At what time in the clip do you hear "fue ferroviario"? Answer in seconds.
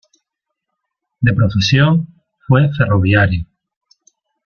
2.47-3.45